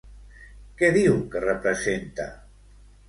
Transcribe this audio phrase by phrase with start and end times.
[0.79, 2.27] Què diu que representa?